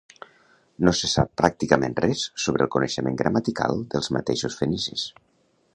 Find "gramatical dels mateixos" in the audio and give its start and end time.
3.23-4.59